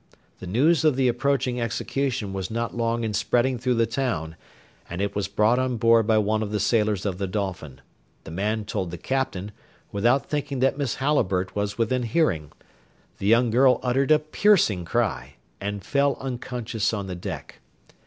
[0.39, 4.35] The news of the approaching execution was not long in spreading through the town,
[4.89, 7.81] and it was brought on board by one of the sailors of the Dolphin;
[8.23, 9.51] the man told the Captain,
[9.91, 12.51] without thinking that Miss Halliburtt was within hearing;
[13.19, 17.59] the young girl uttered a piercing cry, and fell unconscious on the deck.